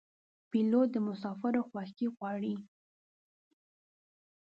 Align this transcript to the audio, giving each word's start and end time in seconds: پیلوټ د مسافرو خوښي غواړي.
پیلوټ 0.49 0.87
د 0.91 0.95
مسافرو 1.07 1.61
خوښي 1.69 2.07
غواړي. 2.15 2.55